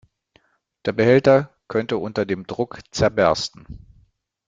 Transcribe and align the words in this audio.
Der 0.83 0.93
Behälter 0.93 1.55
könnte 1.67 1.97
unter 1.99 2.25
dem 2.25 2.47
Druck 2.47 2.79
zerbersten. 2.89 3.67